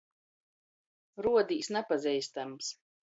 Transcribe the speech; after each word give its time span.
Ruodīs– 1.27 1.69
napazeistams. 1.77 2.73